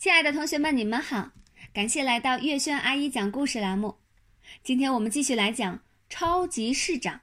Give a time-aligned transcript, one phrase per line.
[0.00, 1.30] 亲爱的同学们，你们好！
[1.74, 3.98] 感谢来到月轩阿姨讲故事栏目。
[4.64, 5.76] 今天我们继续来讲
[6.08, 7.16] 《超级市长》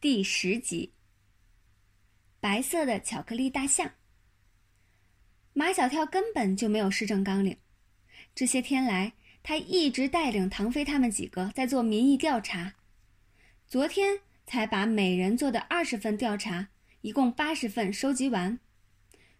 [0.00, 0.92] 第十集。
[2.38, 3.90] 白色的巧克力大象。
[5.54, 7.56] 马小跳根本就没有市政纲领，
[8.32, 9.12] 这些天来，
[9.42, 12.74] 他一直带领唐飞他们几个在做民意调查。
[13.66, 16.68] 昨天才把每人做的二十份调查，
[17.00, 18.60] 一共八十份收集完。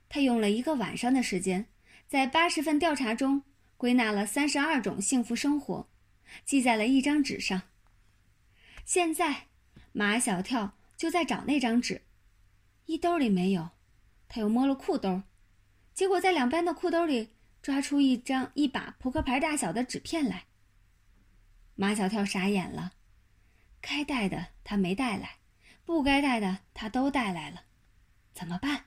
[0.08, 1.66] 他用了一个晚上的时间，
[2.10, 3.44] 在八十份调查中
[3.76, 5.88] 归纳了三十二种幸福生活，
[6.44, 7.62] 记在了一张纸上。
[8.84, 9.46] 现在，
[9.92, 12.02] 马小跳就在找那张纸，
[12.86, 13.70] 衣兜里没有，
[14.28, 15.22] 他又摸了裤兜，
[15.94, 17.30] 结果在两边的裤兜里
[17.62, 20.46] 抓出一张一把扑克牌大小的纸片来。
[21.76, 22.94] 马小跳傻眼了，
[23.80, 25.36] 该带的他没带来，
[25.84, 27.66] 不该带的他都带来了，
[28.34, 28.86] 怎么办？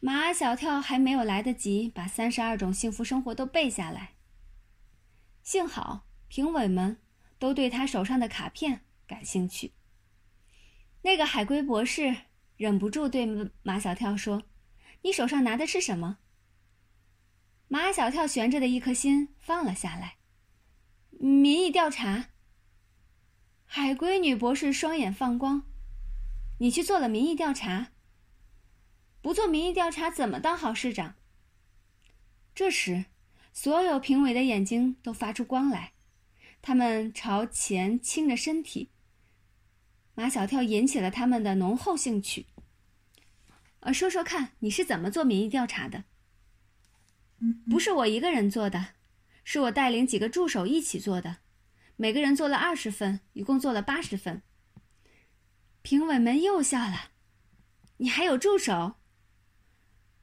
[0.00, 4.14] 马小跳还没有来得及把三十二种幸福生活都背下来。
[5.42, 6.98] 幸好评委们
[7.38, 9.72] 都对他手上的卡片感兴趣。
[11.02, 12.14] 那个海龟博士
[12.56, 13.26] 忍不住对
[13.62, 14.44] 马小跳说
[15.02, 16.18] ：“你手上拿的是什么？”
[17.66, 20.16] 马小跳悬着的一颗心放了下来。
[21.10, 22.30] 民意调查。
[23.64, 25.64] 海龟女博士双眼放光
[26.58, 27.88] ：“你去做了民意调查？”
[29.20, 31.14] 不做民意调查怎么当好市长？
[32.54, 33.06] 这时，
[33.52, 35.92] 所有评委的眼睛都发出光来，
[36.62, 38.90] 他们朝前倾着身体。
[40.14, 42.46] 马小跳引起了他们的浓厚兴趣。
[43.80, 46.04] 呃，说说看，你是怎么做民意调查的？
[47.70, 48.94] 不是我一个人做的，
[49.44, 51.38] 是我带领几个助手一起做的，
[51.94, 54.42] 每个人做了二十份，一共做了八十份。
[55.82, 57.12] 评委们又笑了。
[57.98, 58.97] 你还有助手？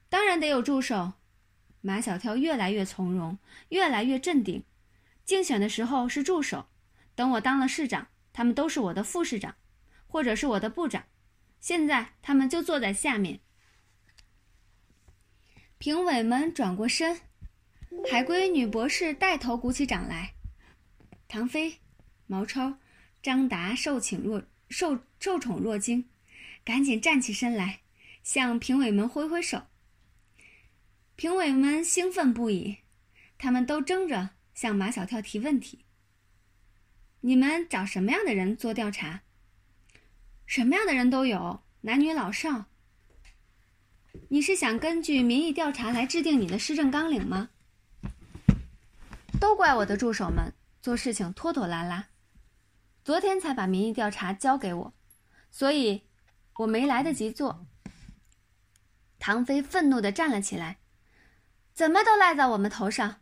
[0.08, 1.14] 当然得有助手。
[1.80, 4.64] 马小跳越来越从容，越来越镇定。
[5.24, 6.66] 竞选的时候是助手，
[7.14, 9.54] 等我当了市长，他们都是我的副市长，
[10.06, 11.04] 或者是我的部长。
[11.60, 13.40] 现在他们就坐在下面。
[15.78, 17.20] 评委们转过身，
[18.10, 20.34] 海龟女博士带头鼓起掌来。
[21.28, 21.80] 唐飞、
[22.26, 22.78] 毛超、
[23.22, 26.08] 张达受请若受受宠若惊，
[26.64, 27.80] 赶紧站起身来，
[28.22, 29.66] 向评委们挥挥手。
[31.16, 32.80] 评委们兴奋不已，
[33.38, 35.86] 他们都争着向马小跳提问题。
[37.20, 39.22] 你们找什么样的人做调查？
[40.44, 42.66] 什么样的人都有，男女老少。
[44.28, 47.48] 你是想根据民意调查来制定你的施政纲领吗？
[49.40, 52.08] 都怪我的助手们做事情拖拖拉拉，
[53.02, 54.94] 昨天才把民意调查交给我，
[55.50, 56.02] 所以
[56.56, 57.66] 我没来得及做。
[59.18, 60.76] 唐飞愤怒地站了起来。
[61.76, 63.20] 怎么都赖在我们头上。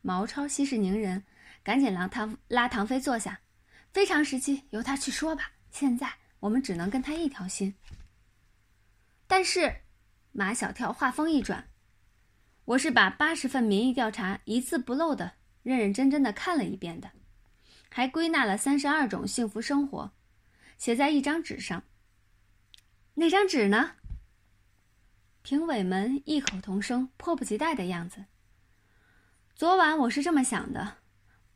[0.00, 1.22] 毛超息事宁人，
[1.62, 3.40] 赶紧让唐拉唐飞坐下。
[3.92, 5.52] 非常时期由他去说吧。
[5.70, 7.74] 现在我们只能跟他一条心。
[9.26, 9.82] 但是，
[10.32, 11.68] 马小跳话锋一转
[12.64, 17.10] ：“我是把八十份民意调查一字不漏的、认认真真的看了一遍的，
[17.90, 20.10] 还归纳了三十二种幸福生活，
[20.78, 21.82] 写在一张纸上。
[23.12, 23.96] 那张纸呢？”
[25.42, 28.26] 评委们异口同声，迫不及待的样子。
[29.56, 30.98] 昨晚我是这么想的：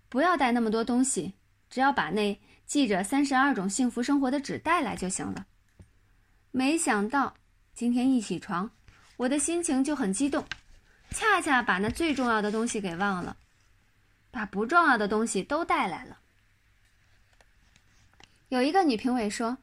[0.09, 1.35] 不要带那么多东西，
[1.71, 5.47] 只要把那记着三十二种幸福生活的纸带来就行了。
[6.51, 7.35] 没想到
[7.75, 8.73] 今天一起床，
[9.19, 10.45] 我的心情就很激动，
[11.11, 13.37] 恰恰把那最重要的东西给忘了，
[14.33, 16.19] 把不重要的东西都带来了。
[18.49, 19.59] 有一个女评委说：“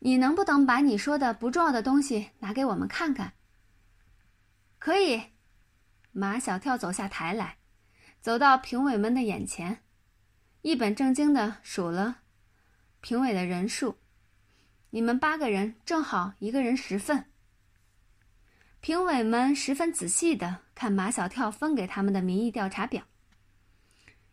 [0.00, 3.32] 你能不能把你说的不重要的东西拿给我们看看？”
[4.78, 5.22] 可以，
[6.12, 7.58] 马小跳走下台来，
[8.20, 9.82] 走到评委们的眼前，
[10.62, 12.22] 一本正经的数了
[13.00, 13.98] 评委的人数。
[14.90, 17.26] 你们八个人正好一个人十份。
[18.80, 23.04] 评委们十分仔细的看马小跳分给他们的民意调查表，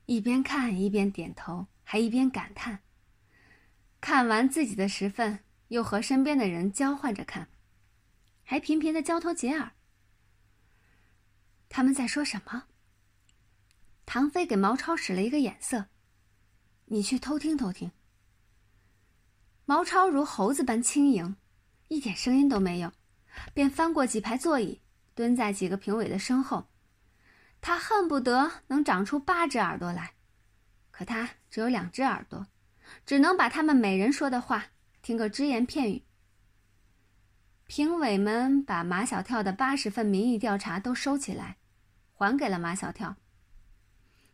[0.06, 2.80] 一边看一边点头，还一边感叹。
[4.00, 5.40] 看完自己的十份，
[5.70, 7.48] 又和身边的人交换着看，
[8.44, 9.72] 还频频的交头接耳。
[11.76, 12.66] 他们在说什么？
[14.06, 15.88] 唐飞给毛超使了一个眼色
[16.86, 17.92] ：“你去偷听偷听。”
[19.66, 21.36] 毛超如猴子般轻盈，
[21.88, 22.92] 一点声音都没有，
[23.56, 24.82] 便翻过几排座椅，
[25.16, 26.70] 蹲在几个评委的身后。
[27.60, 30.14] 他恨不得能长出八只耳朵来，
[30.92, 32.46] 可他只有两只耳朵，
[33.04, 34.68] 只能把他们每人说的话
[35.02, 36.04] 听个只言片语。
[37.66, 41.58] 评委们把马小跳的八十份民意调查都收起来。
[42.24, 43.18] 还给了马小跳。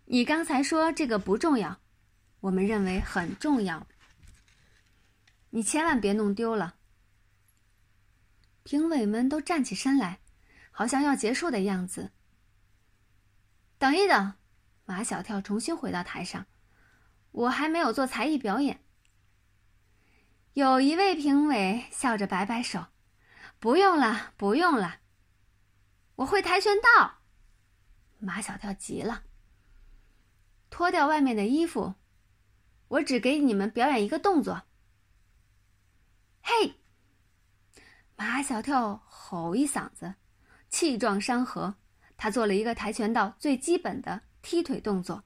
[0.06, 1.80] 你刚才说这个不重要，
[2.40, 3.88] 我们认为很重要。
[5.50, 6.76] 你千万别弄丢了。
[8.64, 10.20] 评委们都站起身来，
[10.70, 12.12] 好像要结束的样子。
[13.80, 14.34] 等一等，
[14.86, 16.46] 马小跳重新回到台上，
[17.32, 18.84] 我还没有做才艺表演。
[20.54, 22.86] 有一位评委笑着摆摆手
[23.60, 25.00] ：“不用了，不用了。”
[26.18, 27.19] 我会跆拳道。
[28.20, 29.24] 马小跳急了，
[30.70, 31.96] 脱掉外面的衣服，
[32.90, 34.64] 我只给你们表演一个动作。
[36.42, 36.76] 嘿！
[38.16, 40.16] 马小跳吼一嗓子，
[40.70, 41.76] 气壮山河。
[42.18, 45.24] 他做了一个跆拳道最基本的踢腿动作，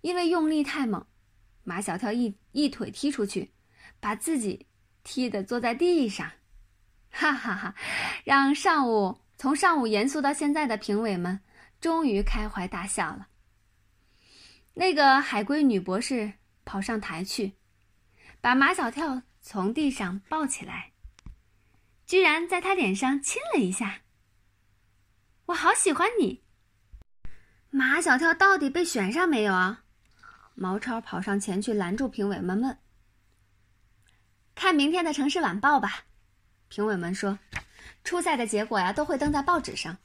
[0.00, 1.04] 因为用力太猛，
[1.64, 3.52] 马小跳一一腿踢出去，
[3.98, 4.68] 把自己
[5.02, 6.30] 踢得坐在地上，
[7.10, 7.74] 哈哈哈！
[8.22, 11.40] 让上午从上午严肃到现在的评委们
[11.80, 13.28] 终于开怀大笑了。
[14.74, 16.32] 那个海龟女博士
[16.64, 17.54] 跑上台去，
[18.40, 20.92] 把马小跳从地上抱起来，
[22.06, 24.02] 居然在他脸上亲了一下。
[25.46, 26.42] 我好喜欢你，
[27.70, 29.84] 马小跳到底被选上没有啊？
[30.54, 32.78] 毛超跑上前去拦住评委们问
[34.54, 36.04] ：“看明天的《城市晚报》吧。”
[36.68, 37.38] 评委们说
[38.02, 39.96] ：“初赛的结果呀，都会登在报纸上。”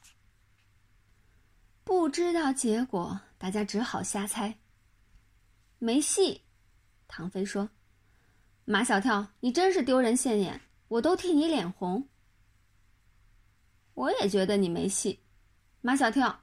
[1.84, 4.58] 不知道结果，大家只好瞎猜。
[5.78, 6.40] 没戏，
[7.06, 7.68] 唐飞说
[8.64, 12.08] ：“马小跳，你真是丢人现眼，我都替你脸红。”
[13.92, 15.20] 我也觉得你没戏。
[15.82, 16.40] 马小跳，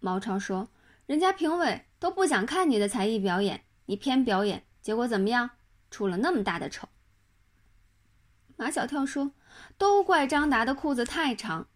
[0.00, 0.68] 毛超说
[1.06, 5.48] ：“人家评委都不想看你的才艺表演，你偏表演，结果怎么样？
[5.90, 6.88] 出了那么大的丑。”
[8.58, 9.30] 马小跳说
[9.78, 11.68] ：“都怪张达的裤子太长，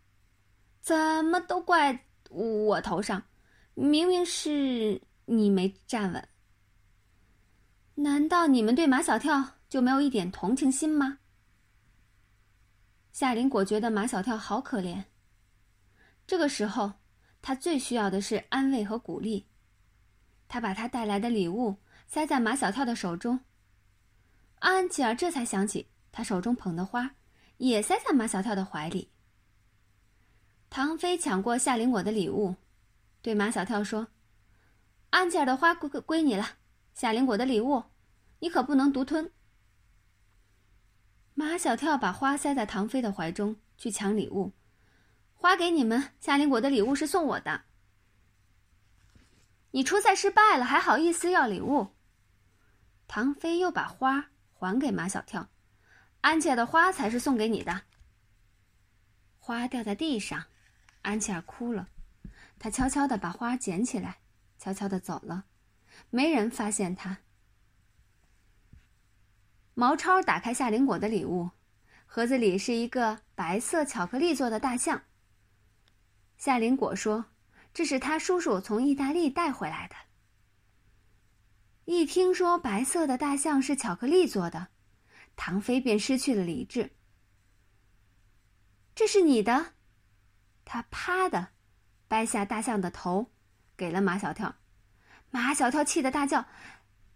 [0.80, 3.22] 怎么都怪我头上？
[3.74, 6.28] 明明是你没站稳。
[7.94, 11.18] 难道你们对马小跳就没有一点同情心吗？”
[13.12, 15.04] 夏林果觉得马小跳好可怜。
[16.26, 16.92] 这个时候，
[17.42, 19.46] 他最需要的是安慰和鼓励。
[20.48, 21.76] 他把他带来的礼物
[22.06, 23.40] 塞在马小跳的手中。
[24.60, 27.14] 安琪儿这才想起，他手中捧的花
[27.58, 29.10] 也塞在马小跳的怀里。
[30.70, 32.54] 唐飞抢过夏林果的礼物，
[33.20, 34.06] 对马小跳说
[35.10, 36.46] ：“安琪儿的花归归你了，
[36.94, 37.82] 夏林果的礼物，
[38.38, 39.32] 你可不能独吞。”
[41.34, 44.52] 马小跳把花塞在唐飞的怀中，去抢礼物。
[45.34, 47.62] 花给你们，夏林果的礼物是送我的。
[49.72, 51.88] 你初赛失败了，还好意思要礼物？
[53.08, 55.48] 唐飞又把花还给马小跳，
[56.20, 57.82] 安琪儿的花才是送给你的。
[59.38, 60.44] 花掉在地上，
[61.02, 61.88] 安琪儿哭了，
[62.58, 64.18] 她悄悄的把花捡起来，
[64.58, 65.44] 悄悄的走了，
[66.10, 67.18] 没人发现她。
[69.74, 71.50] 毛超打开夏林果的礼物，
[72.04, 75.02] 盒子里是一个白色巧克力做的大象。
[76.36, 77.26] 夏林果说
[77.72, 79.96] ：“这是他叔叔从意大利带回来的。”
[81.86, 84.68] 一听说白色的大象是巧克力做的，
[85.34, 86.90] 唐飞便失去了理智。
[88.94, 89.74] “这是你的！”
[90.72, 91.48] 他啪的
[92.06, 93.32] 掰下大象的头，
[93.76, 94.54] 给了马小跳。
[95.30, 96.46] 马小跳气得大叫：“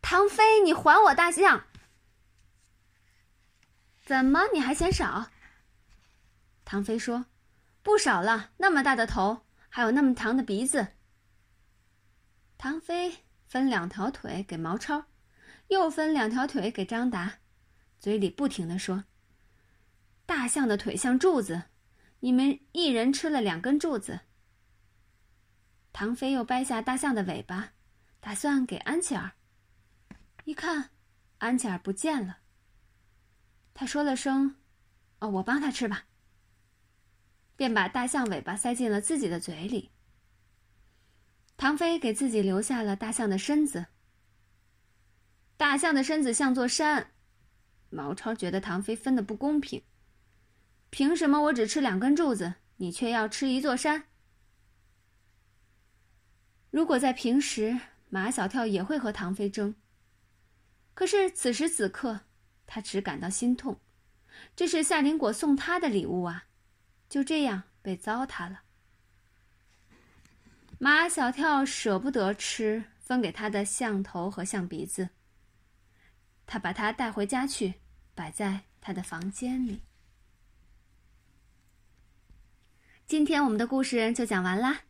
[0.02, 1.64] 唐飞，你还我大象！”
[4.05, 5.31] 怎么你还嫌少？
[6.64, 7.26] 唐飞说。
[7.85, 10.88] 不少了，那么大的头，还有那么长的鼻子。
[12.59, 15.05] 唐飞分两条腿给毛超，
[15.69, 17.35] 又分两条腿给张达，
[18.00, 19.05] 嘴里不停的说
[20.26, 21.64] ：“大象的腿像柱子，
[22.25, 24.21] 你们一人吃了两根柱子。”
[25.93, 27.75] 唐飞又掰下大象的尾巴，
[28.19, 29.33] 打算给安琪儿。
[30.45, 30.88] 一看，
[31.37, 32.38] 安琪儿不见了。
[33.75, 34.57] 他说了声
[35.21, 36.07] ：“哦，我帮他吃吧。”
[37.57, 39.90] 便把大象尾巴塞进了自己的嘴里。
[41.59, 43.85] 唐飞给自己留下了大象的身子。
[45.59, 47.12] 大象的身子像座山，
[47.90, 49.83] 毛超觉得唐飞分的不公平。
[50.95, 54.05] 凭什么我只吃两根柱子，你却要吃一座山？
[56.71, 57.77] 如果在平时，
[58.11, 59.75] 马小跳也会和唐飞争。
[60.95, 62.21] 可是此时此刻，
[62.65, 63.81] 他只感到心痛，
[64.55, 66.45] 这是夏林果送他的礼物啊。
[67.09, 68.63] 就这样被糟蹋了。
[70.79, 75.09] 马小跳舍不得吃分给他的象头和象鼻子，
[76.47, 77.75] 他把它带回家去，
[78.15, 79.81] 摆在他的房间里。
[83.07, 84.81] 今天我们的故事就讲完啦，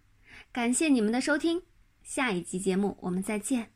[0.52, 1.62] 感谢你们的收听，
[2.04, 3.73] 下一集节目我们再见。